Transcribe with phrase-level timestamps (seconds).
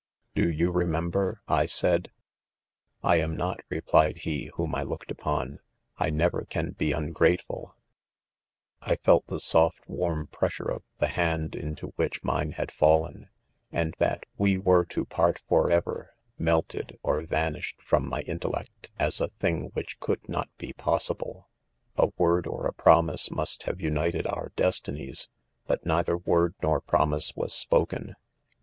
[0.33, 2.11] 4 .Do yow remember, I said 3.
[3.01, 5.59] «'1 am ncrt/ replied he, whom I looked upon,
[5.97, 7.75] 1 1 never can be ungrateful
[8.83, 8.93] P...
[8.93, 9.39] I felt .the.
[9.39, 13.29] soft warm pres sure of the hand into which mine had fallen.
[13.69, 13.77] THE CQOTEeSSJsOWS.
[13.77, 19.21] V7f and that we weteto part forever ^ melted or ¥a»« ishedfroni my intellect, as
[19.21, 21.47] a tiling which could not he possible.
[21.69, 25.29] (*) 4 A word of a, premise, must have, united :©ur destinies,
[25.67, 28.15] hat neither word nor promise was spoken.